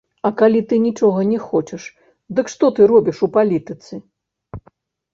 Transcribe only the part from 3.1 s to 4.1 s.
у палітыцы?